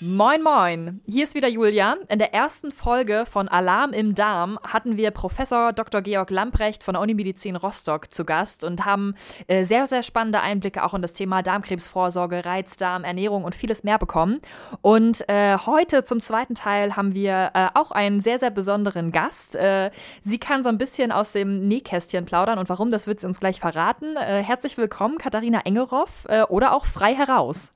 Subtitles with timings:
[0.00, 1.00] Moin, moin.
[1.06, 1.96] Hier ist wieder Julia.
[2.08, 6.02] In der ersten Folge von Alarm im Darm hatten wir Professor Dr.
[6.02, 9.16] Georg Lamprecht von der Unimedizin Rostock zu Gast und haben
[9.48, 13.98] äh, sehr, sehr spannende Einblicke auch in das Thema Darmkrebsvorsorge, Reizdarm, Ernährung und vieles mehr
[13.98, 14.38] bekommen.
[14.82, 19.56] Und äh, heute zum zweiten Teil haben wir äh, auch einen sehr, sehr besonderen Gast.
[19.56, 19.90] Äh,
[20.22, 23.40] sie kann so ein bisschen aus dem Nähkästchen plaudern und warum, das wird sie uns
[23.40, 24.16] gleich verraten.
[24.16, 27.72] Äh, herzlich willkommen, Katharina Engeroff oder auch frei heraus.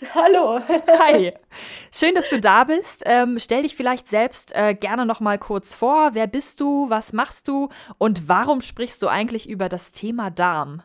[0.14, 0.60] Hallo.
[0.98, 1.32] Hi.
[1.92, 3.02] Schön, dass du da bist.
[3.04, 6.14] Ähm, stell dich vielleicht selbst äh, gerne noch mal kurz vor.
[6.14, 6.88] Wer bist du?
[6.88, 7.68] Was machst du?
[7.98, 10.82] Und warum sprichst du eigentlich über das Thema Darm?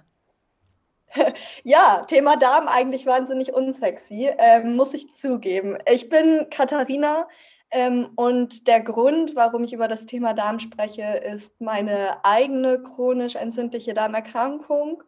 [1.64, 5.78] Ja, Thema Darm eigentlich wahnsinnig unsexy, ähm, muss ich zugeben.
[5.90, 7.30] Ich bin Katharina
[7.72, 13.36] ähm, und der Grund, warum ich über das Thema Darm spreche, ist meine eigene chronisch
[13.36, 15.04] entzündliche Darmerkrankung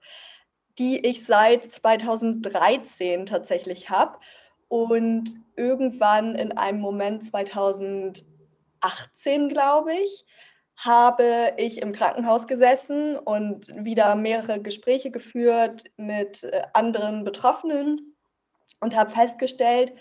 [0.79, 4.17] die ich seit 2013 tatsächlich habe.
[4.67, 8.23] Und irgendwann in einem Moment 2018,
[9.49, 10.25] glaube ich,
[10.75, 18.15] habe ich im Krankenhaus gesessen und wieder mehrere Gespräche geführt mit äh, anderen Betroffenen
[18.79, 19.93] und habe festgestellt,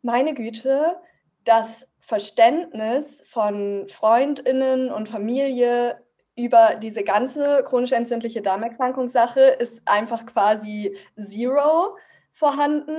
[0.00, 0.96] meine Güte,
[1.44, 6.03] das Verständnis von Freundinnen und Familie
[6.36, 11.96] über diese ganze chronisch entzündliche Darmerkrankungssache ist einfach quasi zero
[12.32, 12.96] vorhanden.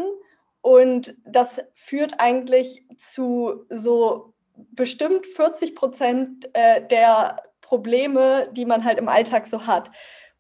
[0.61, 8.97] Und das führt eigentlich zu so bestimmt 40 Prozent äh, der Probleme, die man halt
[8.97, 9.91] im Alltag so hat.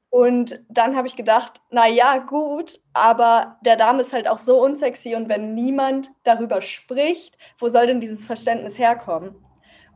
[0.09, 4.63] Und dann habe ich gedacht, na ja, gut, aber der Darm ist halt auch so
[4.63, 9.35] unsexy und wenn niemand darüber spricht, wo soll denn dieses Verständnis herkommen?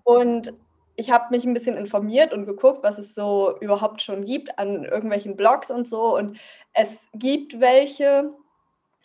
[0.04, 0.54] Und
[1.00, 4.84] ich habe mich ein bisschen informiert und geguckt, was es so überhaupt schon gibt an
[4.84, 6.18] irgendwelchen Blogs und so.
[6.18, 6.38] Und
[6.74, 8.34] es gibt welche,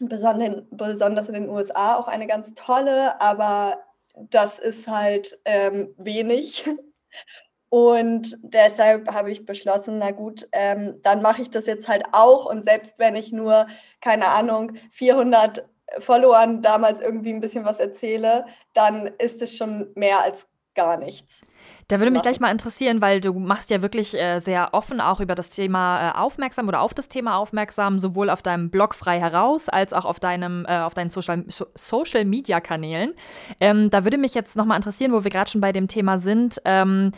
[0.01, 3.79] besonders in den USA auch eine ganz tolle, aber
[4.17, 6.69] das ist halt ähm, wenig.
[7.71, 12.47] Und deshalb habe ich beschlossen, na gut, ähm, dann mache ich das jetzt halt auch.
[12.47, 13.67] Und selbst wenn ich nur,
[14.01, 20.21] keine Ahnung, 400 Followern damals irgendwie ein bisschen was erzähle, dann ist es schon mehr
[20.21, 21.43] als gar nichts.
[21.89, 25.21] Da würde mich gleich mal interessieren, weil du machst ja wirklich äh, sehr offen auch
[25.21, 29.21] über das Thema äh, aufmerksam oder auf das Thema aufmerksam, sowohl auf deinem Blog frei
[29.21, 33.13] heraus als auch auf deinem äh, auf deinen Social, so Social Media Kanälen.
[33.61, 36.19] Ähm, da würde mich jetzt noch mal interessieren, wo wir gerade schon bei dem Thema
[36.19, 36.61] sind.
[36.65, 37.13] Ähm,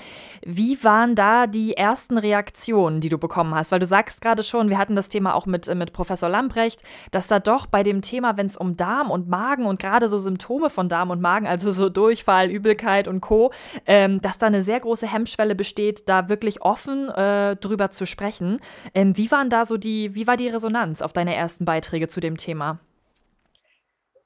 [0.45, 3.71] wie waren da die ersten Reaktionen, die du bekommen hast?
[3.71, 7.29] Weil du sagst gerade schon, wir hatten das Thema auch mit mit Professor Lambrecht, dass
[7.29, 10.71] da doch bei dem Thema, wenn es um Darm und Magen und gerade so Symptome
[10.71, 13.46] von Darm und Magen, also so Durchfall, Übelkeit und Co,
[13.87, 18.61] ähm, dass da eine sehr große Hemmschwelle besteht, da wirklich offen äh, drüber zu sprechen.
[18.95, 22.21] Ähm, wie waren da so die, wie war die Resonanz auf deine ersten Beiträge zu
[22.21, 22.79] dem Thema?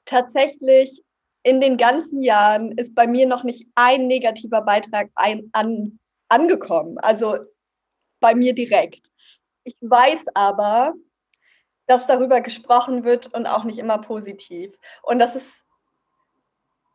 [0.05, 1.01] Tatsächlich
[1.43, 5.99] in den ganzen Jahren ist bei mir noch nicht ein negativer Beitrag ein, an,
[6.29, 6.97] angekommen.
[6.99, 7.37] Also
[8.19, 9.11] bei mir direkt.
[9.63, 10.93] Ich weiß aber,
[11.87, 14.71] dass darüber gesprochen wird und auch nicht immer positiv.
[15.03, 15.60] Und das ist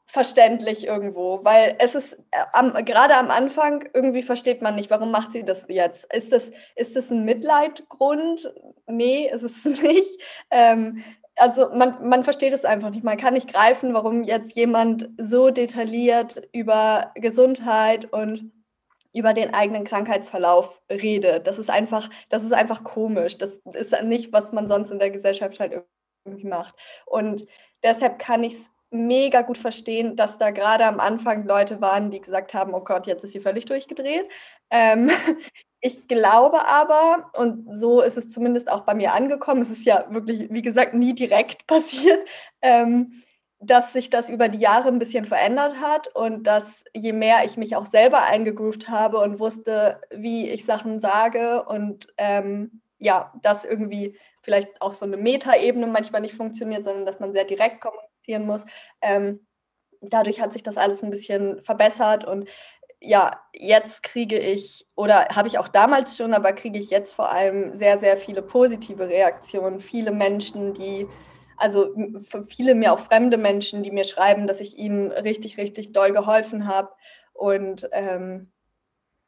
[0.07, 5.11] verständlich irgendwo, weil es ist äh, am, gerade am Anfang irgendwie versteht man nicht, warum
[5.11, 6.13] macht sie das jetzt?
[6.13, 8.55] Ist das, ist das ein Mitleidgrund?
[8.87, 10.21] Nee, ist es nicht.
[10.51, 11.03] Ähm,
[11.35, 13.05] also man, man versteht es einfach nicht.
[13.05, 18.53] Man kann nicht greifen, warum jetzt jemand so detailliert über Gesundheit und
[19.13, 21.47] über den eigenen Krankheitsverlauf redet.
[21.47, 23.39] Das ist einfach, das ist einfach komisch.
[23.39, 25.85] Das ist nicht, was man sonst in der Gesellschaft halt
[26.25, 26.75] irgendwie macht.
[27.07, 27.47] Und
[27.83, 32.21] deshalb kann ich es mega gut verstehen, dass da gerade am Anfang Leute waren, die
[32.21, 34.29] gesagt haben, oh Gott, jetzt ist sie völlig durchgedreht.
[34.71, 35.11] Ähm,
[35.81, 40.07] ich glaube aber, und so ist es zumindest auch bei mir angekommen, es ist ja
[40.11, 42.27] wirklich, wie gesagt, nie direkt passiert,
[42.63, 43.23] ähm,
[43.59, 47.57] dass sich das über die Jahre ein bisschen verändert hat und dass je mehr ich
[47.57, 53.65] mich auch selber eingegroovt habe und wusste, wie ich Sachen sage und ähm, ja, dass
[53.65, 58.06] irgendwie vielleicht auch so eine Metaebene manchmal nicht funktioniert, sondern dass man sehr direkt kommuniziert
[58.27, 58.65] kommunizieren muss.
[59.01, 59.47] Ähm,
[60.01, 62.49] dadurch hat sich das alles ein bisschen verbessert und
[62.99, 67.31] ja, jetzt kriege ich, oder habe ich auch damals schon, aber kriege ich jetzt vor
[67.31, 69.81] allem sehr, sehr viele positive Reaktionen.
[69.81, 71.07] Viele Menschen, die,
[71.59, 71.95] also
[72.49, 76.67] viele mir auch fremde Menschen, die mir schreiben, dass ich ihnen richtig, richtig doll geholfen
[76.67, 76.91] habe.
[77.35, 78.51] Und ähm,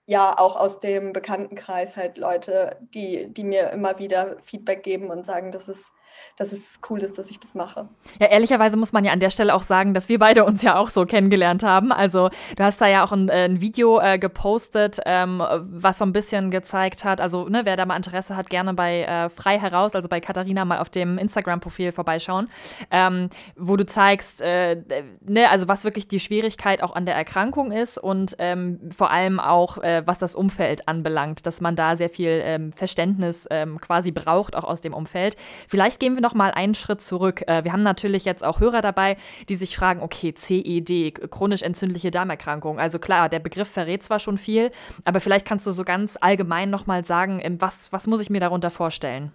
[0.07, 5.27] ja, auch aus dem Bekanntenkreis halt Leute, die, die mir immer wieder Feedback geben und
[5.27, 5.93] sagen, dass es
[6.39, 7.89] dass es cool ist, dass ich das mache.
[8.21, 10.77] Ja, ehrlicherweise muss man ja an der Stelle auch sagen, dass wir beide uns ja
[10.77, 11.93] auch so kennengelernt haben.
[11.93, 16.05] Also du hast da ja auch ein, äh, ein Video äh, gepostet, ähm, was so
[16.05, 19.59] ein bisschen gezeigt hat, also ne, wer da mal Interesse hat, gerne bei äh, Frei
[19.59, 22.49] heraus, also bei Katharina mal auf dem Instagram-Profil vorbeischauen,
[22.91, 24.83] ähm, wo du zeigst, äh,
[25.21, 29.41] ne, also was wirklich die Schwierigkeit auch an der Erkrankung ist und ähm, vor allem
[29.41, 34.13] auch, äh, was das Umfeld anbelangt, dass man da sehr viel ähm, Verständnis ähm, quasi
[34.13, 35.37] braucht, auch aus dem Umfeld.
[35.69, 37.43] Vielleicht gehen wir noch noch mal einen Schritt zurück.
[37.47, 39.17] Äh, wir haben natürlich jetzt auch Hörer dabei,
[39.49, 42.79] die sich fragen, okay, CED, chronisch entzündliche Darmerkrankung.
[42.79, 44.71] Also klar, der Begriff verrät zwar schon viel,
[45.07, 48.29] aber vielleicht kannst du so ganz allgemein noch mal sagen, ähm, was, was muss ich
[48.29, 49.33] mir darunter vorstellen?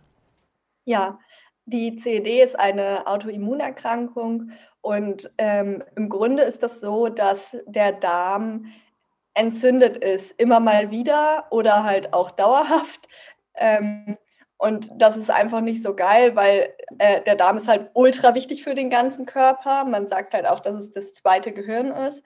[0.86, 1.18] Ja,
[1.66, 4.52] die CED ist eine Autoimmunerkrankung
[4.82, 8.66] und ähm, im Grunde ist das so, dass der Darm
[9.34, 13.08] entzündet ist, immer mal wieder oder halt auch dauerhaft.
[13.56, 14.18] Ähm,
[14.64, 18.64] und das ist einfach nicht so geil, weil äh, der Darm ist halt ultra wichtig
[18.64, 19.84] für den ganzen Körper.
[19.84, 22.24] Man sagt halt auch, dass es das zweite Gehirn ist.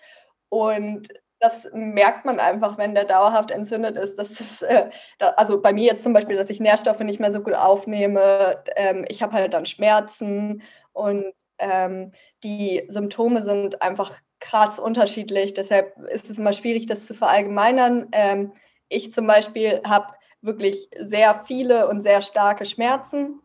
[0.49, 1.07] Und
[1.39, 4.19] das merkt man einfach, wenn der dauerhaft entzündet ist.
[4.19, 7.41] Das, äh, da, also bei mir jetzt zum Beispiel, dass ich Nährstoffe nicht mehr so
[7.41, 8.63] gut aufnehme.
[8.75, 10.61] Ähm, ich habe halt dann Schmerzen
[10.93, 12.11] und ähm,
[12.43, 15.55] die Symptome sind einfach krass unterschiedlich.
[15.55, 18.09] Deshalb ist es immer schwierig, das zu verallgemeinern.
[18.11, 18.53] Ähm,
[18.89, 23.41] ich zum Beispiel habe wirklich sehr viele und sehr starke Schmerzen.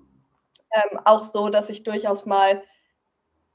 [0.72, 2.62] Ähm, auch so, dass ich durchaus mal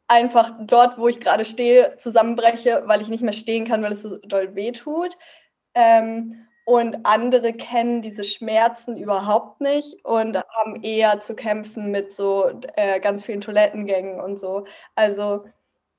[0.07, 4.04] einfach dort, wo ich gerade stehe, zusammenbreche, weil ich nicht mehr stehen kann, weil es
[4.04, 5.18] so doll weh tut.
[5.75, 12.50] Ähm, und andere kennen diese Schmerzen überhaupt nicht und haben eher zu kämpfen mit so
[12.75, 14.66] äh, ganz vielen Toilettengängen und so.
[14.95, 15.45] Also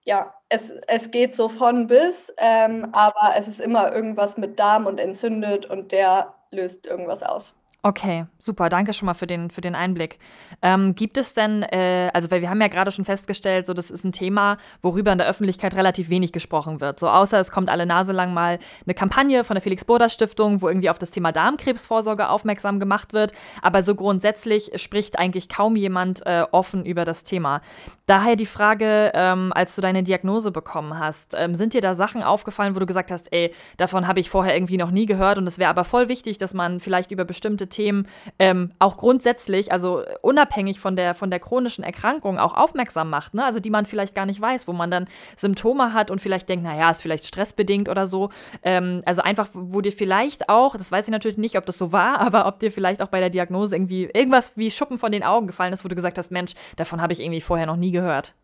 [0.04, 4.86] ja, es, es geht so von bis, ähm, aber es ist immer irgendwas mit Darm
[4.86, 7.56] und entzündet und der löst irgendwas aus.
[7.84, 8.70] Okay, super.
[8.70, 10.18] Danke schon mal für den, für den Einblick.
[10.62, 13.92] Ähm, gibt es denn, äh, also weil wir haben ja gerade schon festgestellt, so das
[13.92, 16.98] ist ein Thema, worüber in der Öffentlichkeit relativ wenig gesprochen wird.
[16.98, 20.60] So außer es kommt alle Nase lang mal eine Kampagne von der Felix Burda Stiftung,
[20.60, 23.32] wo irgendwie auf das Thema Darmkrebsvorsorge aufmerksam gemacht wird.
[23.62, 27.62] Aber so grundsätzlich spricht eigentlich kaum jemand äh, offen über das Thema.
[28.06, 32.24] Daher die Frage, ähm, als du deine Diagnose bekommen hast, ähm, sind dir da Sachen
[32.24, 35.46] aufgefallen, wo du gesagt hast, ey, davon habe ich vorher irgendwie noch nie gehört und
[35.46, 38.06] es wäre aber voll wichtig, dass man vielleicht über bestimmte Themen
[38.38, 43.44] ähm, auch grundsätzlich, also unabhängig von der, von der chronischen Erkrankung, auch aufmerksam macht, ne?
[43.44, 46.64] Also die man vielleicht gar nicht weiß, wo man dann Symptome hat und vielleicht denkt,
[46.64, 48.30] naja, ist vielleicht stressbedingt oder so.
[48.62, 51.92] Ähm, also einfach, wo dir vielleicht auch, das weiß ich natürlich nicht, ob das so
[51.92, 55.22] war, aber ob dir vielleicht auch bei der Diagnose irgendwie irgendwas wie Schuppen von den
[55.22, 57.90] Augen gefallen ist, wo du gesagt hast, Mensch, davon habe ich irgendwie vorher noch nie
[57.90, 58.34] gehört.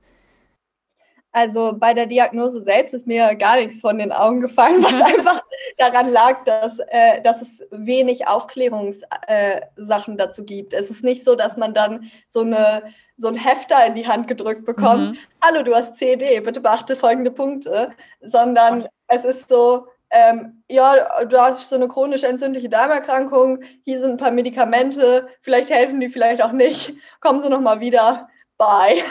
[1.35, 5.43] Also bei der Diagnose selbst ist mir gar nichts von den Augen gefallen, was einfach
[5.79, 10.73] daran lag, dass, äh, dass es wenig Aufklärungssachen äh, dazu gibt.
[10.73, 12.85] Es ist nicht so, dass man dann so, eine,
[13.17, 15.15] so ein Hefter in die Hand gedrückt bekommt.
[15.15, 15.19] Mhm.
[15.43, 17.91] Hallo, du hast CD, bitte beachte folgende Punkte.
[18.21, 24.13] Sondern es ist so, ähm, ja, du hast so eine chronisch entzündliche Darmerkrankung, hier sind
[24.13, 26.95] ein paar Medikamente, vielleicht helfen die, vielleicht auch nicht.
[27.21, 28.29] Kommen Sie nochmal wieder.
[28.57, 29.03] Bye.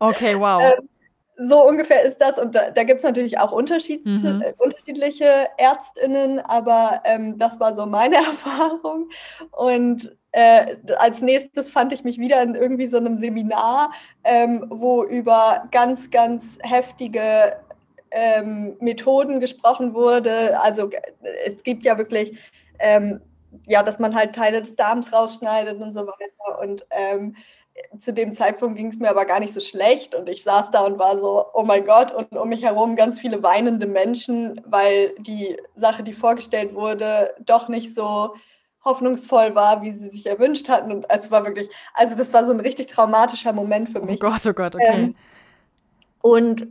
[0.00, 0.60] Okay, wow.
[0.78, 0.88] Ähm,
[1.42, 2.38] so ungefähr ist das.
[2.38, 4.42] Und da, da gibt es natürlich auch Unterschied, mhm.
[4.42, 9.08] äh, unterschiedliche ÄrztInnen, aber ähm, das war so meine Erfahrung.
[9.50, 13.92] Und äh, als nächstes fand ich mich wieder in irgendwie so einem Seminar,
[14.24, 17.56] ähm, wo über ganz, ganz heftige
[18.10, 20.60] ähm, Methoden gesprochen wurde.
[20.60, 20.90] Also
[21.46, 22.38] es gibt ja wirklich,
[22.78, 23.20] ähm,
[23.66, 26.60] ja, dass man halt Teile des Darms rausschneidet und so weiter.
[26.60, 27.36] Und ähm,
[27.98, 30.80] zu dem Zeitpunkt ging es mir aber gar nicht so schlecht und ich saß da
[30.80, 35.14] und war so, oh mein Gott, und um mich herum ganz viele weinende Menschen, weil
[35.18, 38.34] die Sache, die vorgestellt wurde, doch nicht so
[38.84, 40.90] hoffnungsvoll war, wie sie sich erwünscht hatten.
[40.90, 44.22] Und es war wirklich, also das war so ein richtig traumatischer Moment für oh mich.
[44.22, 44.86] Oh Gott, oh Gott, okay.
[44.92, 45.14] Ähm,
[46.20, 46.66] und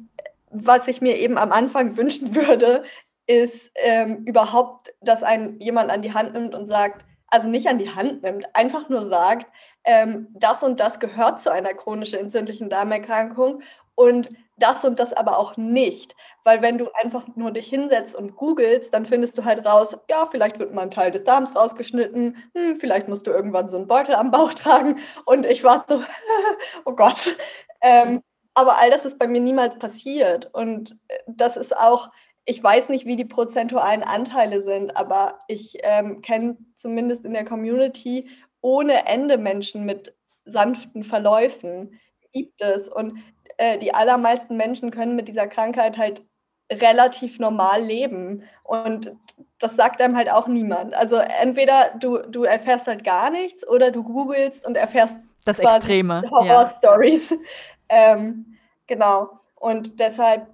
[0.49, 2.83] was ich mir eben am Anfang wünschen würde,
[3.27, 7.79] ist ähm, überhaupt, dass ein jemand an die Hand nimmt und sagt, also nicht an
[7.79, 9.47] die Hand nimmt, einfach nur sagt,
[9.83, 13.61] ähm, das und das gehört zu einer chronischen entzündlichen Darmerkrankung
[13.95, 16.15] und das und das aber auch nicht.
[16.43, 20.27] Weil wenn du einfach nur dich hinsetzt und googelst, dann findest du halt raus, ja,
[20.29, 23.87] vielleicht wird mal ein Teil des Darms rausgeschnitten, hm, vielleicht musst du irgendwann so einen
[23.87, 24.97] Beutel am Bauch tragen.
[25.25, 26.03] Und ich war so,
[26.85, 27.35] oh Gott.
[27.81, 28.21] Ähm,
[28.53, 30.49] aber all das ist bei mir niemals passiert.
[30.53, 32.11] Und äh, das ist auch,
[32.45, 37.45] ich weiß nicht, wie die prozentualen Anteile sind, aber ich ähm, kenne zumindest in der
[37.45, 38.29] Community
[38.61, 40.15] ohne Ende Menschen mit
[40.45, 41.99] sanften Verläufen.
[42.33, 42.87] Gibt es.
[42.87, 43.19] Und
[43.57, 46.23] äh, die allermeisten Menschen können mit dieser Krankheit halt
[46.71, 48.43] relativ normal leben.
[48.63, 49.11] Und
[49.59, 50.93] das sagt einem halt auch niemand.
[50.93, 56.23] Also entweder du, du erfährst halt gar nichts oder du googelst und erfährst das Extreme.
[56.29, 57.31] Horror-Stories.
[57.31, 57.37] Ja.
[57.93, 59.41] Ähm, genau.
[59.55, 60.47] Und deshalb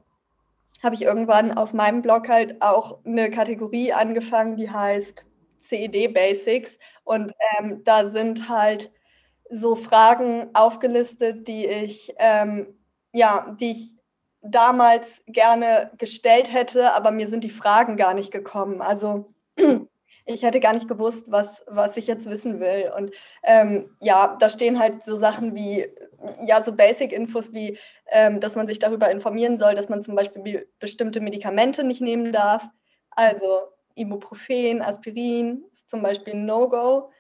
[0.82, 5.24] habe ich irgendwann auf meinem Blog halt auch eine Kategorie angefangen, die heißt
[5.68, 6.80] CED Basics.
[7.04, 8.92] Und ähm, da sind halt
[9.50, 12.78] so Fragen aufgelistet, die ich, ähm,
[13.14, 13.96] ja, die ich
[14.42, 18.82] damals gerne gestellt hätte, aber mir sind die Fragen gar nicht gekommen.
[18.82, 19.34] Also
[20.26, 22.92] ich hätte gar nicht gewusst, was, was ich jetzt wissen will.
[22.96, 23.12] Und
[23.44, 25.88] ähm, ja, da stehen halt so Sachen wie,
[26.46, 27.78] ja, so Basic-Infos wie,
[28.12, 32.32] ähm, dass man sich darüber informieren soll, dass man zum Beispiel bestimmte Medikamente nicht nehmen
[32.32, 32.68] darf.
[33.12, 33.62] Also
[33.98, 37.12] Ibuprofen, Aspirin ist zum Beispiel No-Go.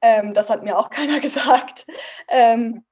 [0.00, 1.86] Ähm, das hat mir auch keiner gesagt.
[2.28, 2.84] Ähm,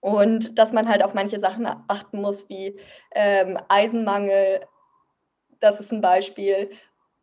[0.00, 2.78] und dass man halt auf manche Sachen achten muss, wie
[3.12, 4.66] ähm, Eisenmangel,
[5.60, 6.70] das ist ein Beispiel.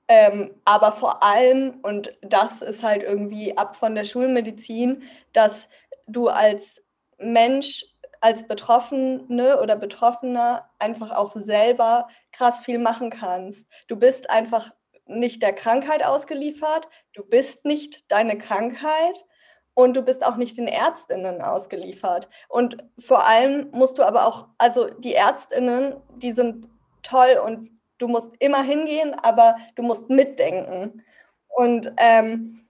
[0.07, 5.69] Ähm, aber vor allem, und das ist halt irgendwie ab von der Schulmedizin, dass
[6.07, 6.83] du als
[7.17, 7.85] Mensch,
[8.19, 13.69] als Betroffene oder Betroffener einfach auch selber krass viel machen kannst.
[13.87, 14.71] Du bist einfach
[15.19, 19.25] nicht der Krankheit ausgeliefert, du bist nicht deine Krankheit
[19.73, 22.29] und du bist auch nicht den Ärztinnen ausgeliefert.
[22.47, 26.67] Und vor allem musst du aber auch, also die Ärztinnen, die sind
[27.01, 31.03] toll und du musst immer hingehen, aber du musst mitdenken.
[31.47, 32.67] Und ähm,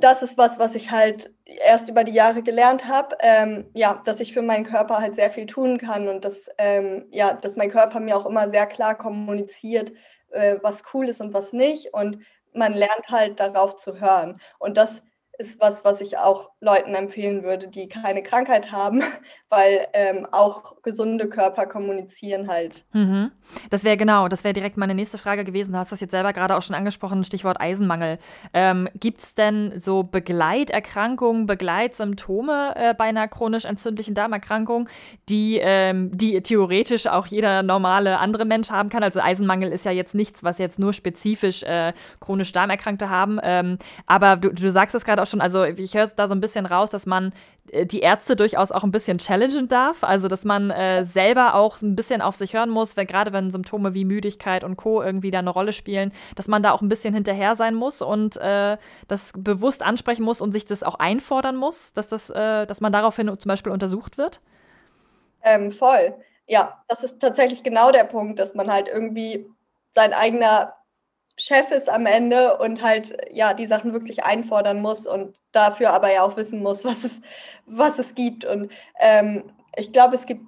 [0.00, 4.20] das ist was, was ich halt erst über die Jahre gelernt habe, ähm, ja, dass
[4.20, 7.70] ich für meinen Körper halt sehr viel tun kann und dass, ähm, ja, dass mein
[7.70, 9.92] Körper mir auch immer sehr klar kommuniziert,
[10.30, 11.92] äh, was cool ist und was nicht.
[11.94, 12.18] Und
[12.52, 14.40] man lernt halt darauf zu hören.
[14.58, 15.02] Und das
[15.38, 19.02] ist was, was ich auch Leuten empfehlen würde, die keine Krankheit haben,
[19.48, 22.84] weil ähm, auch gesunde Körper kommunizieren halt.
[22.92, 23.30] Mhm.
[23.70, 25.72] Das wäre genau, das wäre direkt meine nächste Frage gewesen.
[25.72, 28.18] Du hast das jetzt selber gerade auch schon angesprochen, Stichwort Eisenmangel.
[28.52, 34.88] Ähm, Gibt es denn so Begleiterkrankungen, Begleitsymptome äh, bei einer chronisch entzündlichen Darmerkrankung,
[35.28, 39.04] die, ähm, die theoretisch auch jeder normale andere Mensch haben kann?
[39.04, 43.38] Also Eisenmangel ist ja jetzt nichts, was jetzt nur spezifisch äh, chronisch Darmerkrankte haben.
[43.42, 46.40] Ähm, aber du, du sagst es gerade auch schon, also ich höre da so ein
[46.40, 47.32] bisschen raus, dass man
[47.70, 50.02] äh, die Ärzte durchaus auch ein bisschen challengen darf.
[50.02, 53.94] Also, dass man äh, selber auch ein bisschen auf sich hören muss, gerade wenn Symptome
[53.94, 55.02] wie Müdigkeit und Co.
[55.02, 58.36] irgendwie da eine Rolle spielen, dass man da auch ein bisschen hinterher sein muss und
[58.38, 62.80] äh, das bewusst ansprechen muss und sich das auch einfordern muss, dass, das, äh, dass
[62.80, 64.40] man daraufhin zum Beispiel untersucht wird?
[65.42, 66.14] Ähm, voll.
[66.46, 69.46] Ja, das ist tatsächlich genau der Punkt, dass man halt irgendwie
[69.92, 70.74] sein eigener
[71.38, 76.12] Chef ist am Ende und halt ja die Sachen wirklich einfordern muss und dafür aber
[76.12, 77.20] ja auch wissen muss, was es,
[77.66, 78.44] was es gibt.
[78.44, 79.44] Und ähm,
[79.76, 80.44] ich glaube, es gibt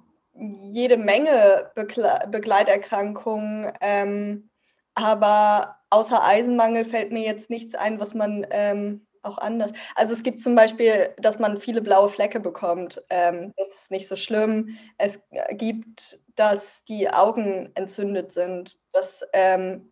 [0.61, 4.49] jede Menge Begle Begleiterkrankungen, ähm,
[4.95, 9.71] aber außer Eisenmangel fällt mir jetzt nichts ein, was man ähm, auch anders.
[9.95, 13.01] Also es gibt zum Beispiel, dass man viele blaue Flecke bekommt.
[13.09, 14.77] Ähm, das ist nicht so schlimm.
[14.97, 15.21] Es
[15.51, 18.79] gibt, dass die Augen entzündet sind.
[18.91, 19.90] Das ähm,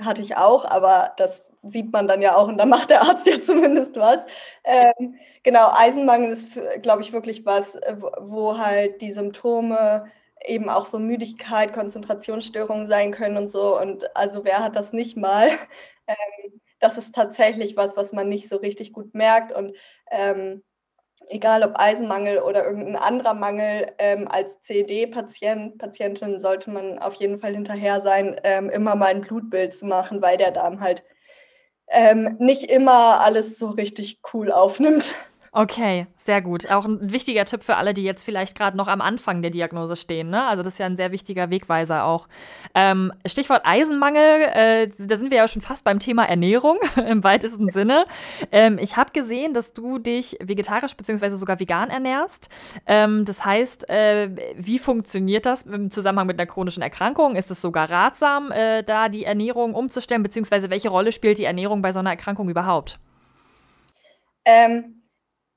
[0.00, 3.26] hatte ich auch, aber das sieht man dann ja auch und da macht der Arzt
[3.28, 4.20] ja zumindest was.
[4.64, 6.50] Ähm, genau, Eisenmangel ist,
[6.82, 10.06] glaube ich, wirklich was, äh, wo halt die Symptome
[10.44, 13.78] eben auch so Müdigkeit, Konzentrationsstörungen sein können und so.
[13.80, 15.48] Und also wer hat das nicht mal?
[16.06, 19.74] Ähm, das ist tatsächlich was, was man nicht so richtig gut merkt und
[20.10, 20.62] ähm,
[21.28, 27.38] egal ob Eisenmangel oder irgendein anderer Mangel, ähm, als CD-Patient, Patientin sollte man auf jeden
[27.38, 31.04] Fall hinterher sein, ähm, immer mal ein Blutbild zu machen, weil der Darm halt
[31.88, 35.12] ähm, nicht immer alles so richtig cool aufnimmt.
[35.56, 36.68] Okay, sehr gut.
[36.68, 39.94] Auch ein wichtiger Tipp für alle, die jetzt vielleicht gerade noch am Anfang der Diagnose
[39.94, 40.28] stehen.
[40.28, 40.42] Ne?
[40.42, 42.26] Also das ist ja ein sehr wichtiger Wegweiser auch.
[42.74, 47.70] Ähm, Stichwort Eisenmangel, äh, da sind wir ja schon fast beim Thema Ernährung im weitesten
[47.70, 48.06] Sinne.
[48.50, 51.28] Ähm, ich habe gesehen, dass du dich vegetarisch bzw.
[51.36, 52.48] sogar vegan ernährst.
[52.84, 57.36] Ähm, das heißt, äh, wie funktioniert das im Zusammenhang mit einer chronischen Erkrankung?
[57.36, 61.80] Ist es sogar ratsam, äh, da die Ernährung umzustellen, beziehungsweise welche Rolle spielt die Ernährung
[61.80, 62.98] bei so einer Erkrankung überhaupt?
[64.44, 65.03] Ähm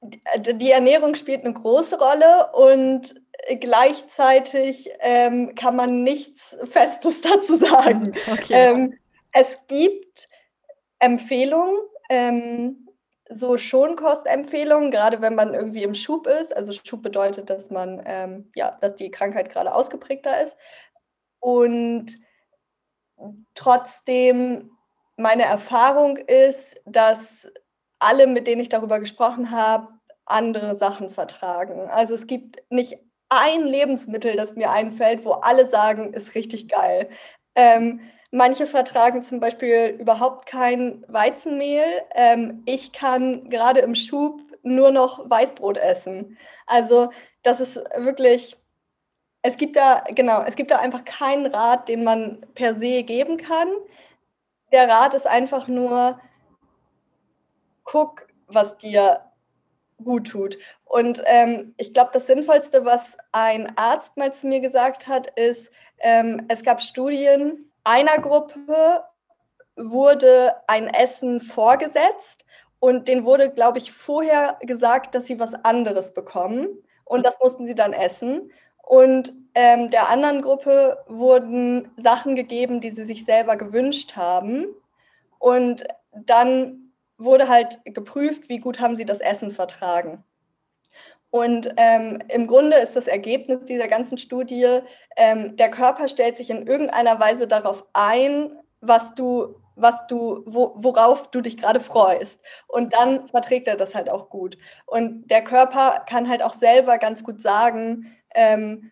[0.02, 3.16] die Ernährung spielt eine große Rolle und
[3.60, 8.14] gleichzeitig ähm, kann man nichts Festes dazu sagen.
[8.32, 8.54] Okay.
[8.54, 8.98] Ähm,
[9.32, 10.28] es gibt
[11.00, 11.78] Empfehlungen,
[12.10, 12.88] ähm,
[13.30, 16.56] so Schonkostempfehlungen, gerade wenn man irgendwie im Schub ist.
[16.56, 20.58] Also Schub bedeutet, dass man, ähm, ja, dass die Krankheit gerade ausgeprägter ist.
[21.40, 22.18] Und
[23.54, 24.72] trotzdem
[25.18, 27.48] meine Erfahrung ist, dass
[28.00, 29.88] alle, mit denen ich darüber gesprochen habe,
[30.26, 31.90] andere Sachen vertragen.
[31.90, 33.00] Also es gibt nicht
[33.30, 37.10] ein Lebensmittel, das mir einfällt, wo alle sagen, ist richtig geil.
[37.56, 38.02] Ähm,
[38.32, 41.86] manche vertragen zum Beispiel überhaupt kein Weizenmehl.
[42.16, 46.38] Ähm, ich kann gerade im Schub nur noch Weißbrot essen.
[46.66, 47.10] Also
[47.44, 48.58] das ist wirklich,
[49.42, 53.38] es gibt da, genau, es gibt da einfach keinen Rat, den man per se geben
[53.38, 53.70] kann.
[54.72, 56.20] Der Rat ist einfach nur,
[57.88, 59.22] guck, was dir
[60.04, 60.58] gut tut.
[60.86, 65.72] Und ähm, ich glaube, das Sinnvollste, was ein Arzt mal zu mir gesagt hat, ist,
[66.00, 69.04] ähm, es gab Studien, einer Gruppe
[69.76, 72.46] wurde ein Essen vorgesetzt
[72.80, 76.68] und denen wurde, glaube ich, vorher gesagt, dass sie was anderes bekommen
[77.06, 78.52] und das mussten sie dann essen.
[78.84, 84.68] Und ähm, der anderen Gruppe wurden Sachen gegeben, die sie sich selber gewünscht haben.
[85.40, 86.87] Und dann
[87.18, 90.24] wurde halt geprüft, wie gut haben sie das Essen vertragen.
[91.30, 94.80] Und ähm, im Grunde ist das Ergebnis dieser ganzen Studie,
[95.18, 100.74] ähm, der Körper stellt sich in irgendeiner Weise darauf ein, was du, was du, wo,
[100.78, 102.40] worauf du dich gerade freust.
[102.68, 104.58] Und dann verträgt er das halt auch gut.
[104.86, 108.92] Und der Körper kann halt auch selber ganz gut sagen, ähm,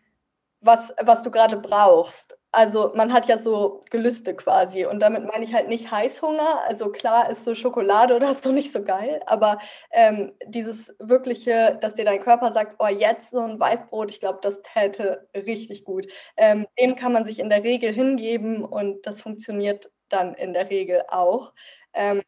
[0.59, 5.43] was, was du gerade brauchst also man hat ja so Gelüste quasi und damit meine
[5.43, 6.63] ich halt nicht Heißhunger.
[6.67, 9.59] Also klar ist so Schokolade oder so nicht so geil, aber
[9.91, 14.39] ähm, dieses wirkliche, dass dir dein Körper sagt, oh jetzt so ein Weißbrot, ich glaube,
[14.41, 16.07] das täte richtig gut.
[16.37, 20.69] Ähm, dem kann man sich in der Regel hingeben und das funktioniert dann in der
[20.69, 21.53] Regel auch.
[21.93, 22.21] Ähm,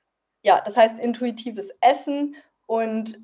[0.43, 3.19] ja, das heißt intuitives Essen und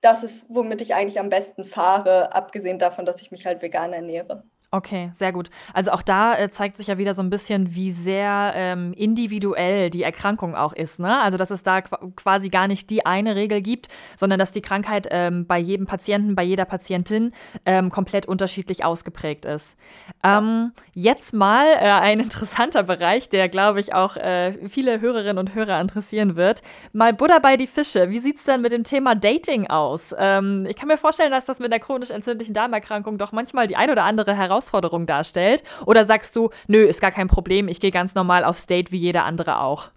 [0.00, 3.92] das ist, womit ich eigentlich am besten fahre, abgesehen davon, dass ich mich halt vegan
[3.92, 4.44] ernähre.
[4.70, 5.48] Okay, sehr gut.
[5.72, 9.88] Also auch da äh, zeigt sich ja wieder so ein bisschen, wie sehr ähm, individuell
[9.88, 10.98] die Erkrankung auch ist.
[10.98, 11.18] Ne?
[11.22, 15.08] Also dass es da quasi gar nicht die eine Regel gibt, sondern dass die Krankheit
[15.10, 17.32] ähm, bei jedem Patienten, bei jeder Patientin
[17.64, 19.78] ähm, komplett unterschiedlich ausgeprägt ist.
[20.22, 25.54] Ähm, jetzt mal äh, ein interessanter Bereich, der, glaube ich, auch äh, viele Hörerinnen und
[25.54, 26.60] Hörer interessieren wird.
[26.92, 28.10] Mal Buddha bei die Fische.
[28.10, 30.14] Wie sieht es denn mit dem Thema Dating aus?
[30.18, 33.76] Ähm, ich kann mir vorstellen, dass das mit der chronisch entzündlichen Darmerkrankung doch manchmal die
[33.76, 35.62] ein oder andere Herausforderung Herausforderung darstellt?
[35.86, 38.98] Oder sagst du, nö, ist gar kein Problem, ich gehe ganz normal aufs Date wie
[38.98, 39.88] jeder andere auch?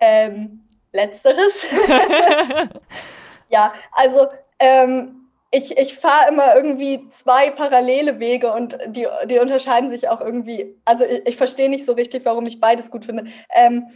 [0.00, 0.60] Ähm,
[0.92, 1.66] letzteres.
[3.48, 9.90] ja, also ähm, ich, ich fahre immer irgendwie zwei parallele Wege und die, die unterscheiden
[9.90, 10.76] sich auch irgendwie.
[10.84, 13.24] Also ich, ich verstehe nicht so richtig, warum ich beides gut finde.
[13.54, 13.86] Ähm,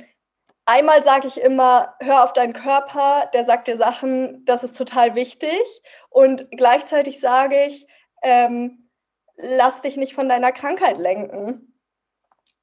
[0.64, 5.14] einmal sage ich immer, hör auf deinen Körper, der sagt dir Sachen, das ist total
[5.14, 5.82] wichtig.
[6.10, 7.86] Und gleichzeitig sage ich,
[8.22, 8.85] ähm,
[9.36, 11.72] lass dich nicht von deiner Krankheit lenken.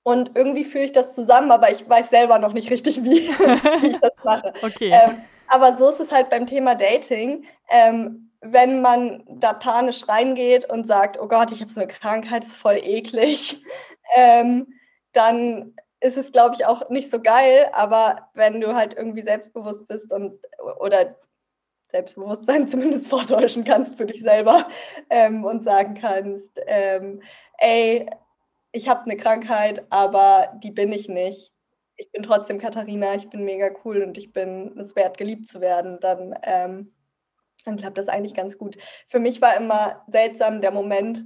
[0.04, 3.30] Und irgendwie führe ich das zusammen, aber ich weiß selber noch nicht richtig, wie,
[3.82, 4.54] wie ich das mache.
[4.62, 4.92] Okay.
[4.92, 7.46] Ähm, aber so ist es halt beim Thema Dating.
[7.70, 12.44] Ähm, wenn man da panisch reingeht und sagt, oh Gott, ich habe so eine Krankheit,
[12.44, 13.64] ist voll eklig,
[14.16, 14.68] ähm,
[15.14, 17.70] dann ist es, glaube ich, auch nicht so geil.
[17.72, 20.38] Aber wenn du halt irgendwie selbstbewusst bist und
[20.80, 21.16] oder
[21.94, 24.68] Selbstbewusstsein zumindest vortäuschen kannst für dich selber
[25.10, 27.22] ähm, und sagen kannst, ähm,
[27.60, 28.10] ey,
[28.72, 31.54] ich habe eine Krankheit, aber die bin ich nicht.
[31.96, 35.62] Ich bin trotzdem Katharina, ich bin mega cool und ich bin es wert, geliebt zu
[35.62, 36.92] werden, dann, ähm,
[37.66, 38.76] dann klappt das eigentlich ganz gut.
[39.08, 41.24] Für mich war immer seltsam der Moment,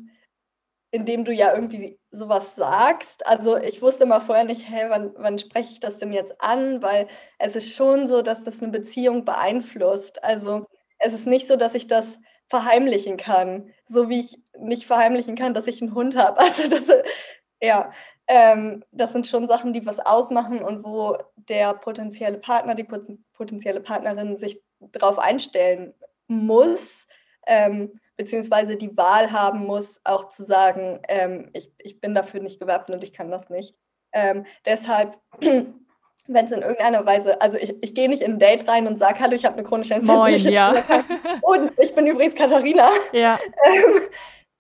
[0.91, 3.25] in dem du ja irgendwie sowas sagst.
[3.27, 6.81] Also ich wusste mal vorher nicht, hey, wann, wann spreche ich das denn jetzt an?
[6.81, 7.07] Weil
[7.39, 10.23] es ist schon so, dass das eine Beziehung beeinflusst.
[10.23, 10.65] Also
[10.99, 12.19] es ist nicht so, dass ich das
[12.49, 16.39] verheimlichen kann, so wie ich nicht verheimlichen kann, dass ich einen Hund habe.
[16.41, 16.87] Also das,
[17.61, 17.91] ja,
[18.27, 22.87] ähm, das sind schon Sachen, die was ausmachen und wo der potenzielle Partner, die
[23.33, 25.93] potenzielle Partnerin sich darauf einstellen
[26.27, 27.07] muss.
[27.45, 32.59] Ähm, beziehungsweise die Wahl haben muss, auch zu sagen, ähm, ich, ich bin dafür nicht
[32.59, 33.75] gewappnet, ich kann das nicht.
[34.11, 38.67] Ähm, deshalb, wenn es in irgendeiner Weise, also ich, ich gehe nicht in ein Date
[38.67, 40.23] rein und sage, hallo, ich habe eine chronische Entzündung.
[40.23, 40.83] Moin, ja.
[41.41, 42.89] und ich bin übrigens Katharina.
[43.13, 43.39] Ja.
[43.65, 44.01] Ähm,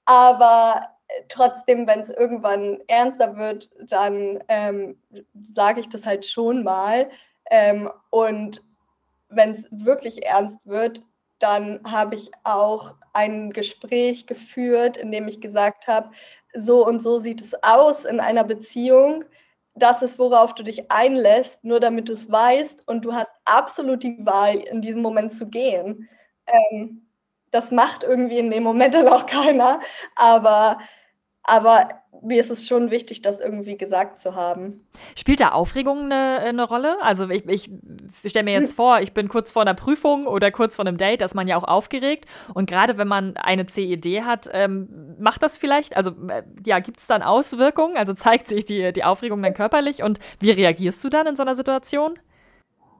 [0.05, 0.87] aber
[1.27, 5.01] trotzdem, wenn es irgendwann ernster wird, dann ähm,
[5.33, 7.09] sage ich das halt schon mal.
[7.49, 8.61] Ähm, und
[9.29, 11.01] wenn es wirklich ernst wird,
[11.39, 16.11] dann habe ich auch ein Gespräch geführt, in dem ich gesagt habe,
[16.53, 19.25] so und so sieht es aus in einer Beziehung.
[19.75, 24.03] Das ist, worauf du dich einlässt, nur damit du es weißt und du hast absolut
[24.03, 26.09] die Wahl, in diesem Moment zu gehen.
[26.47, 27.07] Ähm,
[27.51, 29.79] das macht irgendwie in dem Moment dann auch keiner,
[30.15, 30.79] aber,
[31.47, 31.89] aber
[32.21, 34.85] mir ist es schon wichtig, das irgendwie gesagt zu haben.
[35.15, 37.01] Spielt da Aufregung eine, eine Rolle?
[37.01, 37.69] Also ich, ich
[38.25, 38.75] stelle mir jetzt hm.
[38.75, 41.47] vor, ich bin kurz vor einer Prüfung oder kurz vor einem Date, da ist man
[41.47, 42.25] ja auch aufgeregt.
[42.53, 46.99] Und gerade wenn man eine CED hat, ähm, macht das vielleicht, also äh, ja, gibt
[46.99, 47.97] es dann Auswirkungen?
[47.97, 51.43] Also zeigt sich die, die Aufregung dann körperlich und wie reagierst du dann in so
[51.43, 52.19] einer Situation?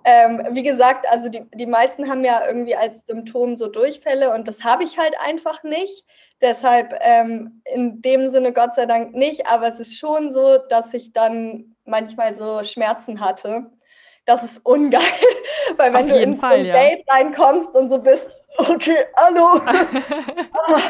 [0.10, 4.48] Ähm, wie gesagt, also die, die meisten haben ja irgendwie als Symptom so Durchfälle und
[4.48, 6.06] das habe ich halt einfach nicht.
[6.40, 10.94] Deshalb ähm, in dem Sinne Gott sei Dank nicht, aber es ist schon so, dass
[10.94, 13.70] ich dann manchmal so Schmerzen hatte.
[14.24, 15.02] Das ist ungeil,
[15.76, 17.14] weil wenn du in Fall, ein Date ja.
[17.14, 19.60] reinkommst und so bist, okay, hallo.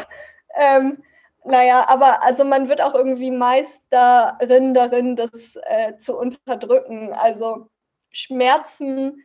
[0.54, 1.02] ähm,
[1.42, 5.30] naja, aber also man wird auch irgendwie Meisterin darin, das
[5.64, 7.12] äh, zu unterdrücken.
[7.14, 7.68] Also
[8.10, 9.24] Schmerzen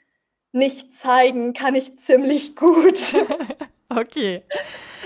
[0.51, 2.99] nicht zeigen kann ich ziemlich gut.
[3.95, 4.43] Okay.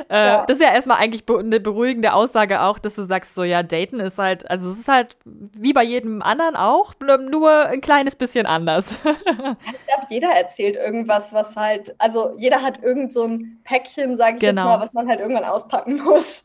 [0.10, 0.46] Äh, ja.
[0.46, 4.00] Das ist ja erstmal eigentlich eine beruhigende Aussage auch, dass du sagst, so ja, Daten
[4.00, 8.46] ist halt, also es ist halt wie bei jedem anderen auch, nur ein kleines bisschen
[8.46, 8.92] anders.
[9.04, 14.36] ich glaube, jeder erzählt irgendwas, was halt, also jeder hat irgend so ein Päckchen, sage
[14.36, 14.62] ich genau.
[14.62, 16.44] jetzt mal, was man halt irgendwann auspacken muss.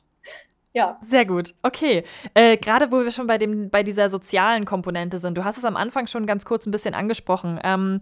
[0.74, 0.98] Ja.
[1.02, 1.54] Sehr gut.
[1.62, 2.02] Okay.
[2.32, 5.66] Äh, Gerade wo wir schon bei, dem, bei dieser sozialen Komponente sind, du hast es
[5.66, 7.61] am Anfang schon ganz kurz ein bisschen angesprochen.
[7.62, 8.00] Ähm,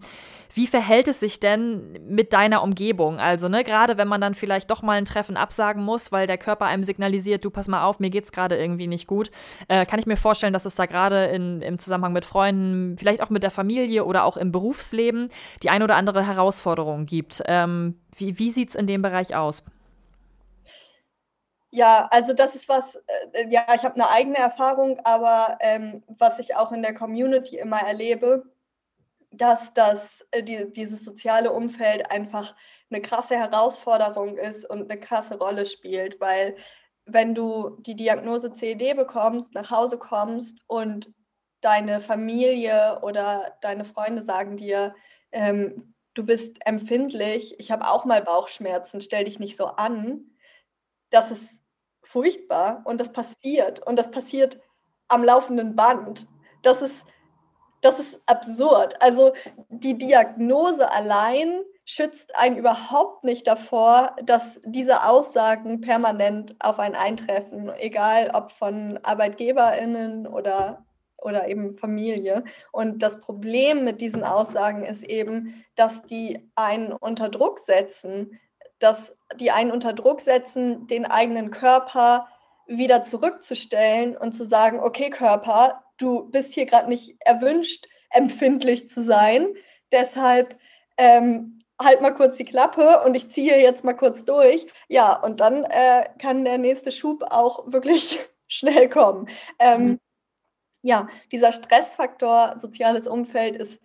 [0.53, 3.19] wie verhält es sich denn mit deiner Umgebung?
[3.19, 6.37] Also, ne, gerade wenn man dann vielleicht doch mal ein Treffen absagen muss, weil der
[6.37, 9.31] Körper einem signalisiert, du pass mal auf, mir geht's gerade irgendwie nicht gut,
[9.67, 13.29] äh, kann ich mir vorstellen, dass es da gerade im Zusammenhang mit Freunden, vielleicht auch
[13.29, 15.29] mit der Familie oder auch im Berufsleben
[15.63, 17.41] die ein oder andere Herausforderung gibt.
[17.45, 19.63] Ähm, wie wie sieht es in dem Bereich aus?
[21.73, 22.97] Ja, also das ist was,
[23.33, 27.57] äh, ja, ich habe eine eigene Erfahrung, aber ähm, was ich auch in der Community
[27.57, 28.43] immer erlebe,
[29.31, 32.55] dass das, äh, die, dieses soziale Umfeld einfach
[32.91, 36.57] eine krasse Herausforderung ist und eine krasse Rolle spielt, weil
[37.05, 41.11] wenn du die Diagnose CED bekommst, nach Hause kommst und
[41.61, 44.95] deine Familie oder deine Freunde sagen dir,
[45.31, 50.31] ähm, du bist empfindlich, ich habe auch mal Bauchschmerzen, stell dich nicht so an,
[51.11, 51.60] das ist
[52.11, 54.59] furchtbar und das passiert und das passiert
[55.07, 56.27] am laufenden Band.
[56.61, 57.05] Das ist,
[57.81, 59.01] das ist absurd.
[59.01, 59.33] Also
[59.69, 67.71] die Diagnose allein schützt einen überhaupt nicht davor, dass diese Aussagen permanent auf einen eintreffen,
[67.77, 70.85] egal ob von Arbeitgeberinnen oder
[71.21, 72.43] oder eben Familie.
[72.71, 78.39] Und das Problem mit diesen Aussagen ist eben, dass die einen unter Druck setzen,
[78.81, 82.27] dass die einen unter Druck setzen, den eigenen Körper
[82.67, 89.03] wieder zurückzustellen und zu sagen, okay Körper, du bist hier gerade nicht erwünscht, empfindlich zu
[89.03, 89.47] sein.
[89.91, 90.57] Deshalb
[90.97, 94.67] ähm, halt mal kurz die Klappe und ich ziehe jetzt mal kurz durch.
[94.87, 99.27] Ja, und dann äh, kann der nächste Schub auch wirklich schnell kommen.
[99.59, 99.99] Ähm, mhm.
[100.83, 103.79] Ja, dieser Stressfaktor soziales Umfeld ist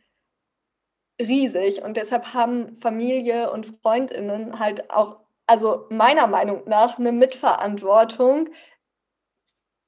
[1.20, 8.50] riesig und deshalb haben Familie und Freundinnen halt auch, also meiner Meinung nach, eine Mitverantwortung,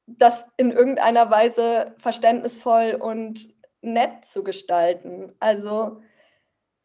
[0.06, 3.48] das in irgendeiner Weise verständnisvoll und
[3.82, 5.34] nett zu gestalten.
[5.38, 6.00] Also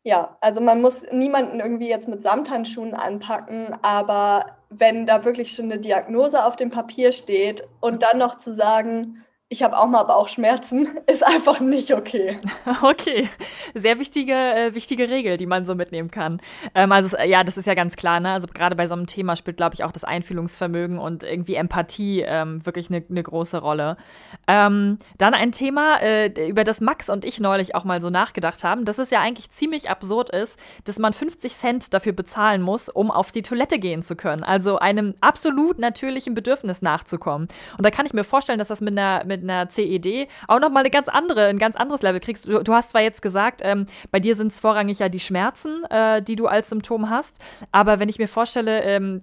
[0.06, 5.65] ja, also man muss niemanden irgendwie jetzt mit Samthandschuhen anpacken, aber wenn da wirklich schon
[5.65, 9.23] eine Diagnose auf dem Papier steht und dann noch zu sagen,
[9.54, 12.39] ich habe auch mal Bauchschmerzen, ist einfach nicht okay.
[12.82, 13.30] Okay,
[13.76, 16.42] sehr wichtige, äh, wichtige Regel, die man so mitnehmen kann.
[16.74, 18.32] Ähm, also ja, das ist ja ganz klar, ne?
[18.32, 22.22] Also gerade bei so einem Thema spielt, glaube ich, auch das Einfühlungsvermögen und irgendwie Empathie
[22.22, 23.96] ähm, wirklich eine ne große Rolle.
[24.48, 28.63] Ähm, dann ein Thema, äh, über das Max und ich neulich auch mal so nachgedacht
[28.63, 32.89] haben, dass es ja eigentlich ziemlich absurd ist, dass man 50 Cent dafür bezahlen muss,
[32.89, 34.44] um auf die Toilette gehen zu können.
[34.44, 37.48] Also einem absolut natürlichen Bedürfnis nachzukommen.
[37.78, 40.82] Und da kann ich mir vorstellen, dass das mit einer, mit einer CED auch nochmal
[40.82, 42.45] eine ganz andere, ein ganz anderes Level kriegst.
[42.45, 45.84] Du, du hast zwar jetzt gesagt, ähm, bei dir sind es vorrangig ja die Schmerzen,
[45.89, 47.39] äh, die du als Symptom hast,
[47.71, 49.21] aber wenn ich mir vorstelle, ähm,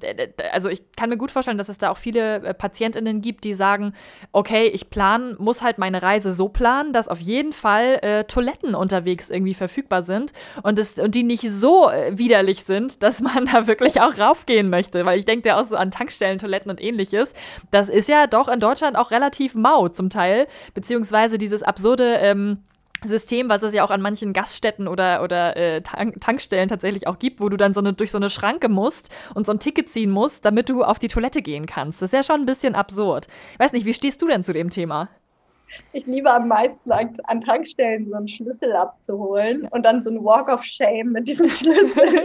[0.52, 3.54] also ich kann mir gut vorstellen, dass es da auch viele äh, PatientInnen gibt, die
[3.54, 3.94] sagen,
[4.32, 8.74] okay, ich plan, muss halt meine Reise so planen, dass auf jeden Fall äh, Toiletten
[8.74, 13.46] unterwegs irgendwie verfügbar sind und, es, und die nicht so äh, widerlich sind, dass man
[13.52, 16.80] da wirklich auch raufgehen möchte, weil ich denke ja auch so an Tankstellen, Toiletten und
[16.80, 17.34] ähnliches.
[17.70, 22.58] Das ist ja doch in Deutschland auch relativ mau zum Teil, beziehungsweise dieses absurde ähm,
[23.04, 27.18] System, was es ja auch an manchen Gaststätten oder, oder äh, Tank Tankstellen tatsächlich auch
[27.18, 29.88] gibt, wo du dann so eine, durch so eine Schranke musst und so ein Ticket
[29.88, 32.02] ziehen musst, damit du auf die Toilette gehen kannst.
[32.02, 33.28] Das ist ja schon ein bisschen absurd.
[33.54, 35.08] Ich weiß nicht, wie stehst du denn zu dem Thema?
[35.92, 40.48] Ich liebe am meisten an Tankstellen so einen Schlüssel abzuholen und dann so ein Walk
[40.48, 42.24] of Shame mit diesem Schlüssel.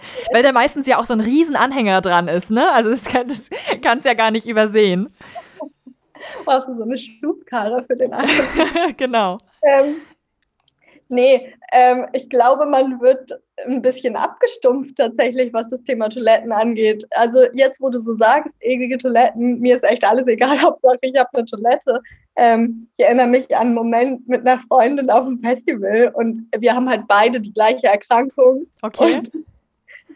[0.32, 2.72] Weil da meistens ja auch so ein Riesenanhänger dran ist, ne?
[2.72, 3.50] Also das, kann, das
[3.82, 5.10] kannst du ja gar nicht übersehen.
[6.44, 8.96] Brauchst du so eine Schubkarre für den anderen?
[8.96, 9.38] genau.
[9.62, 9.96] Ähm,
[11.08, 13.32] nee, ähm, ich glaube, man wird
[13.66, 17.06] ein bisschen abgestumpft tatsächlich, was das Thema Toiletten angeht.
[17.10, 21.16] Also jetzt, wo du so sagst, eklige Toiletten, mir ist echt alles egal, Hauptsache ich
[21.16, 22.00] habe eine Toilette.
[22.36, 26.74] Ähm, ich erinnere mich an einen Moment mit einer Freundin auf dem Festival und wir
[26.74, 28.66] haben halt beide die gleiche Erkrankung.
[28.82, 29.16] Okay.
[29.16, 29.32] Und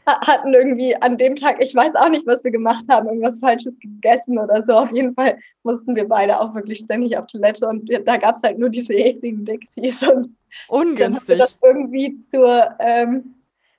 [0.06, 3.78] hatten irgendwie an dem Tag, ich weiß auch nicht, was wir gemacht haben, irgendwas Falsches
[3.78, 4.72] gegessen oder so.
[4.74, 8.42] Auf jeden Fall mussten wir beide auch wirklich ständig auf Toilette und da gab es
[8.42, 10.36] halt nur diese ekligen Dixies und
[10.68, 11.26] Ungünstig.
[11.26, 13.34] Dann das irgendwie zur, ähm,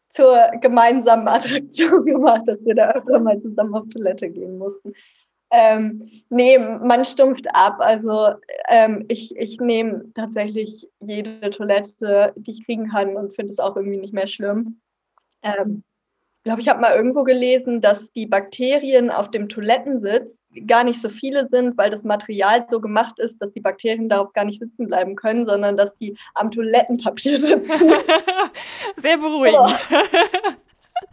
[0.10, 4.94] zur gemeinsamen Attraktion gemacht, dass wir da öfter mal zusammen auf Toilette gehen mussten.
[5.52, 7.76] Ähm, nee, man stumpft ab.
[7.80, 8.30] Also
[8.70, 13.76] ähm, ich, ich nehme tatsächlich jede Toilette, die ich kriegen kann und finde es auch
[13.76, 14.82] irgendwie nicht mehr schlimm.
[15.44, 15.84] Ähm,
[16.44, 21.10] glaube, ich habe mal irgendwo gelesen, dass die Bakterien auf dem Toilettensitz gar nicht so
[21.10, 24.88] viele sind, weil das Material so gemacht ist, dass die Bakterien darauf gar nicht sitzen
[24.88, 27.92] bleiben können, sondern dass die am Toilettenpapier sitzen.
[28.98, 29.88] Sehr beruhigend.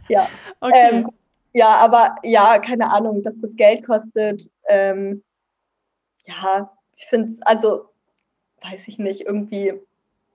[0.09, 0.27] ja.
[0.59, 0.89] Okay.
[0.91, 1.09] Ähm,
[1.53, 4.49] ja, aber ja, keine Ahnung, dass das Geld kostet.
[4.67, 5.23] Ähm,
[6.25, 7.89] ja, ich finde es, also
[8.61, 9.73] weiß ich nicht, irgendwie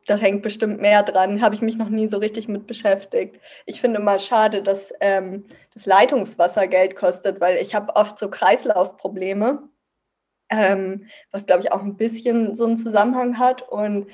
[0.07, 1.43] da hängt bestimmt mehr dran.
[1.43, 3.41] Habe ich mich noch nie so richtig mit beschäftigt.
[3.67, 8.31] Ich finde mal schade, dass ähm, das Leitungswasser Geld kostet, weil ich habe oft so
[8.31, 9.69] Kreislaufprobleme,
[10.49, 13.63] ähm, was glaube ich auch ein bisschen so einen Zusammenhang hat.
[13.69, 14.07] Und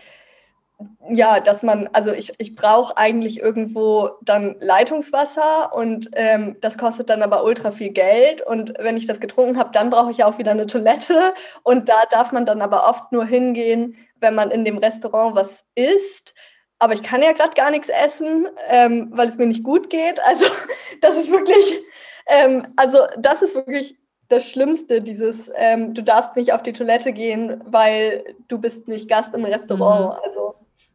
[1.08, 7.10] ja, dass man, also ich, ich brauche eigentlich irgendwo dann Leitungswasser und ähm, das kostet
[7.10, 8.40] dann aber ultra viel Geld.
[8.42, 11.34] Und wenn ich das getrunken habe, dann brauche ich auch wieder eine Toilette.
[11.62, 15.64] Und da darf man dann aber oft nur hingehen, wenn man in dem Restaurant was
[15.74, 16.34] isst.
[16.78, 20.20] Aber ich kann ja gerade gar nichts essen, ähm, weil es mir nicht gut geht.
[20.24, 20.46] Also
[21.00, 21.80] das ist wirklich,
[22.26, 23.96] ähm, also das ist wirklich
[24.28, 29.08] das Schlimmste, dieses, ähm, du darfst nicht auf die Toilette gehen, weil du bist nicht
[29.08, 30.16] Gast im Restaurant.
[30.16, 30.24] Mhm.
[30.24, 30.41] Also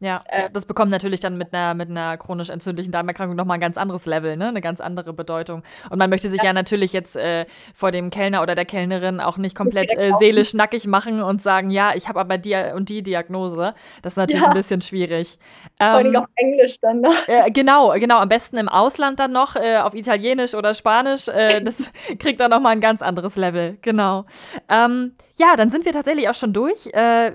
[0.00, 3.60] ja, äh, das bekommt natürlich dann mit einer, mit einer chronisch entzündlichen Darmerkrankung nochmal ein
[3.60, 4.48] ganz anderes Level, ne?
[4.48, 5.62] eine ganz andere Bedeutung.
[5.90, 9.20] Und man möchte sich ja, ja natürlich jetzt äh, vor dem Kellner oder der Kellnerin
[9.20, 12.88] auch nicht komplett äh, seelisch nackig machen und sagen, ja, ich habe aber die und
[12.88, 13.74] die Diagnose.
[14.02, 14.48] Das ist natürlich ja.
[14.48, 15.38] ein bisschen schwierig.
[15.80, 17.28] Ähm, Vor allem auf Englisch dann noch.
[17.28, 18.18] Äh, genau, genau.
[18.18, 21.28] Am besten im Ausland dann noch, äh, auf Italienisch oder Spanisch.
[21.28, 21.76] Äh, das
[22.18, 24.26] kriegt dann nochmal ein ganz anderes Level, genau.
[24.68, 26.86] Ähm, ja, dann sind wir tatsächlich auch schon durch.
[26.92, 27.32] Äh,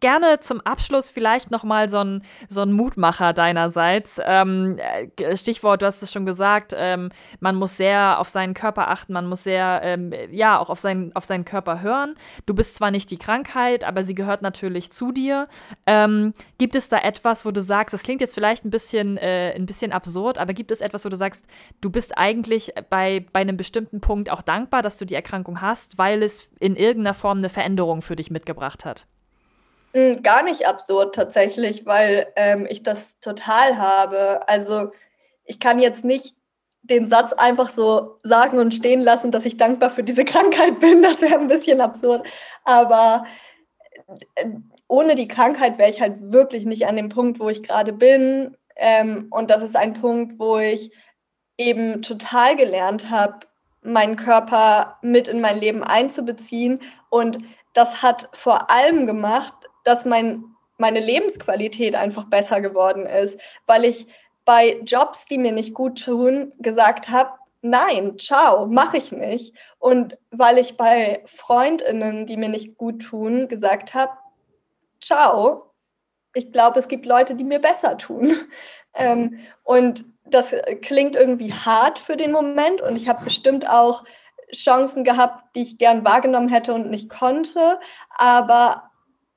[0.00, 4.18] gerne zum Abschluss vielleicht noch mal so ein, so ein Mutmacher deinerseits.
[4.24, 8.88] Ähm, äh, Stichwort, du hast es schon gesagt, ähm, man muss sehr auf seinen Körper
[8.88, 12.14] achten, man muss sehr, ähm, ja, auch auf seinen, auf seinen Körper hören.
[12.46, 15.46] Du bist zwar nicht die Krankheit, aber sie gehört natürlich zu dir.
[15.86, 19.52] Ähm, gibt es da etwas, wo du sagst, das klingt jetzt vielleicht ein bisschen, äh,
[19.54, 21.44] ein bisschen absurd, aber gibt es etwas, wo du sagst,
[21.82, 25.98] du bist eigentlich bei, bei einem bestimmten Punkt auch dankbar, dass du die Erkrankung hast,
[25.98, 29.06] weil es in irgendeiner Form Form eine Veränderung für dich mitgebracht hat?
[29.92, 34.48] Hm, gar nicht absurd tatsächlich, weil ähm, ich das total habe.
[34.48, 34.90] Also
[35.44, 36.36] ich kann jetzt nicht
[36.82, 41.02] den Satz einfach so sagen und stehen lassen, dass ich dankbar für diese Krankheit bin.
[41.02, 42.24] Das wäre ein bisschen absurd.
[42.62, 43.24] Aber
[44.36, 44.50] äh,
[44.86, 48.56] ohne die Krankheit wäre ich halt wirklich nicht an dem Punkt, wo ich gerade bin.
[48.76, 50.92] Ähm, und das ist ein Punkt, wo ich
[51.58, 53.40] eben total gelernt habe,
[53.84, 56.80] meinen Körper mit in mein Leben einzubeziehen.
[57.10, 57.38] Und
[57.74, 60.44] das hat vor allem gemacht, dass mein,
[60.78, 64.06] meine Lebensqualität einfach besser geworden ist, weil ich
[64.44, 67.30] bei Jobs, die mir nicht gut tun, gesagt habe,
[67.62, 69.54] nein, ciao, mache ich nicht.
[69.78, 74.12] Und weil ich bei Freundinnen, die mir nicht gut tun, gesagt habe,
[75.00, 75.70] ciao,
[76.34, 78.32] ich glaube, es gibt Leute, die mir besser tun.
[78.96, 84.04] Ähm, und das klingt irgendwie hart für den Moment und ich habe bestimmt auch
[84.54, 87.78] Chancen gehabt, die ich gern wahrgenommen hätte und nicht konnte.
[88.10, 88.90] Aber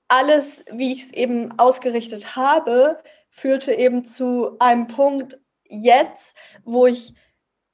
[0.07, 7.13] alles, wie ich es eben ausgerichtet habe, führte eben zu einem Punkt jetzt, wo ich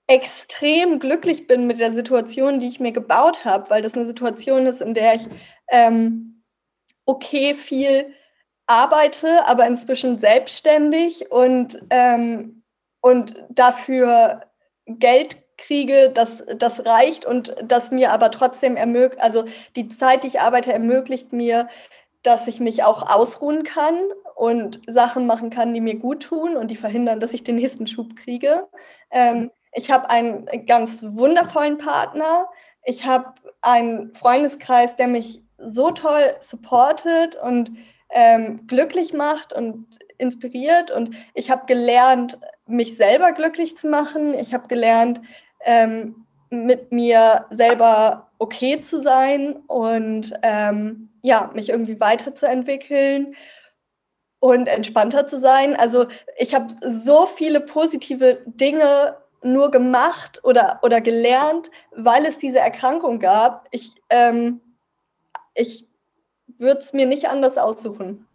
[0.07, 4.65] extrem glücklich bin mit der Situation, die ich mir gebaut habe, weil das eine Situation
[4.65, 5.27] ist, in der ich
[5.69, 6.43] ähm,
[7.05, 8.13] okay viel
[8.65, 12.62] arbeite, aber inzwischen selbstständig und ähm,
[13.03, 14.45] und dafür
[14.85, 19.43] Geld kriege, das, das reicht und das mir aber trotzdem ermöglicht, also
[19.75, 21.67] die Zeit, die ich arbeite, ermöglicht mir,
[22.23, 23.95] dass ich mich auch ausruhen kann
[24.35, 27.87] und Sachen machen kann, die mir gut tun und die verhindern, dass ich den nächsten
[27.87, 28.67] Schub kriege.
[29.11, 32.47] Ähm, ich habe einen ganz wundervollen Partner.
[32.85, 37.71] Ich habe einen Freundeskreis, der mich so toll supportet und
[38.09, 39.87] ähm, glücklich macht und
[40.17, 40.89] inspiriert.
[40.89, 44.33] Und ich habe gelernt, mich selber glücklich zu machen.
[44.33, 45.21] Ich habe gelernt,
[45.65, 53.35] ähm, mit mir selber okay zu sein und ähm, ja, mich irgendwie weiterzuentwickeln.
[54.39, 55.73] und entspannter zu sein.
[55.73, 56.05] Also
[56.37, 63.19] ich habe so viele positive Dinge nur gemacht oder, oder gelernt, weil es diese Erkrankung
[63.19, 63.69] gab.
[63.71, 64.59] Ich, ähm,
[65.53, 65.87] ich
[66.57, 68.27] würde es mir nicht anders aussuchen.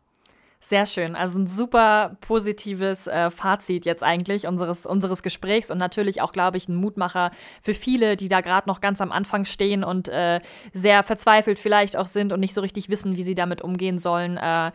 [0.61, 1.15] Sehr schön.
[1.15, 6.57] Also ein super positives äh, Fazit jetzt eigentlich unseres, unseres Gesprächs und natürlich auch, glaube
[6.57, 7.31] ich, ein Mutmacher
[7.63, 10.41] für viele, die da gerade noch ganz am Anfang stehen und äh,
[10.75, 14.37] sehr verzweifelt vielleicht auch sind und nicht so richtig wissen, wie sie damit umgehen sollen.
[14.37, 14.73] Äh,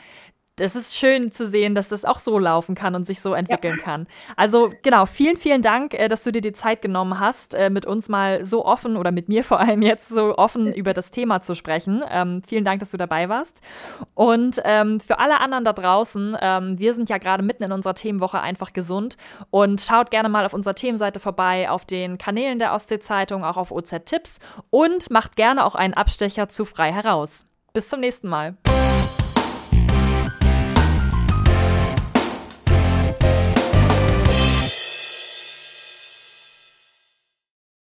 [0.57, 3.77] das ist schön zu sehen, dass das auch so laufen kann und sich so entwickeln
[3.77, 3.83] ja.
[3.83, 4.07] kann.
[4.35, 7.85] Also genau, vielen, vielen Dank, äh, dass du dir die Zeit genommen hast, äh, mit
[7.85, 11.41] uns mal so offen oder mit mir vor allem jetzt so offen über das Thema
[11.41, 12.03] zu sprechen.
[12.09, 13.61] Ähm, vielen Dank, dass du dabei warst.
[14.13, 17.95] Und ähm, für alle anderen da draußen, ähm, wir sind ja gerade mitten in unserer
[17.95, 19.17] Themenwoche einfach gesund
[19.49, 23.71] und schaut gerne mal auf unserer Themenseite vorbei, auf den Kanälen der Ostsee-Zeitung, auch auf
[23.71, 24.39] OZ Tipps
[24.69, 27.45] und macht gerne auch einen Abstecher zu frei heraus.
[27.73, 28.55] Bis zum nächsten Mal.